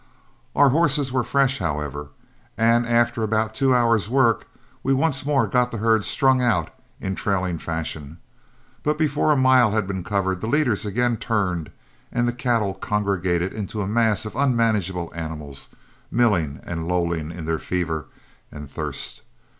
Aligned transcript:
Our 0.55 0.69
horses 0.69 1.11
were 1.11 1.23
fresh, 1.23 1.59
however, 1.59 2.07
and 2.57 2.87
after 2.87 3.21
about 3.21 3.53
two 3.53 3.71
hours' 3.75 4.09
work, 4.09 4.47
we 4.81 4.95
once 4.95 5.27
more 5.27 5.45
got 5.45 5.69
the 5.69 5.77
herd 5.77 6.05
strung 6.05 6.41
out 6.41 6.71
in 6.99 7.13
trailing 7.13 7.59
fashion; 7.59 8.17
but 8.81 8.97
before 8.97 9.31
a 9.31 9.37
mile 9.37 9.73
had 9.73 9.85
been 9.85 10.03
covered, 10.03 10.41
the 10.41 10.47
leaders 10.47 10.87
again 10.87 11.17
turned, 11.17 11.69
and 12.11 12.27
the 12.27 12.33
cattle 12.33 12.73
congregated 12.73 13.53
into 13.53 13.83
a 13.83 13.87
mass 13.87 14.25
of 14.25 14.35
unmanageable 14.35 15.11
animals, 15.13 15.69
milling 16.09 16.61
and 16.63 16.87
lowing 16.87 17.29
in 17.29 17.45
their 17.45 17.59
fever 17.59 18.07
and 18.51 18.71
thirst. 18.71 19.21